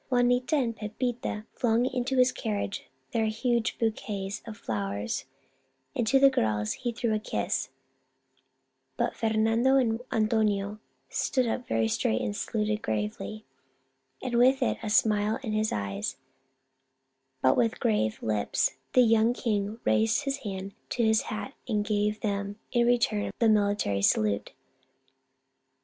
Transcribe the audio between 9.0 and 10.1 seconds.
Fernando and